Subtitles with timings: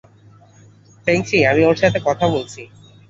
[1.07, 2.61] ফেংশি, আমি ওর সাথে কথা বলছি।